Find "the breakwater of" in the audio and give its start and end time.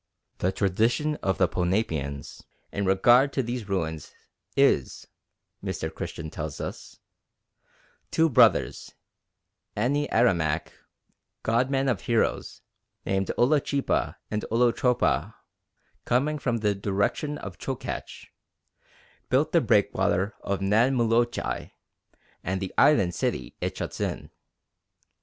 19.51-20.61